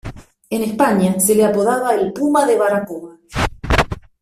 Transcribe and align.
En 0.49 0.63
España 0.63 1.19
se 1.19 1.35
le 1.35 1.45
apodaba 1.45 1.93
"El 1.93 2.11
puma 2.11 2.47
de 2.47 2.57
Baracoa". 2.57 3.17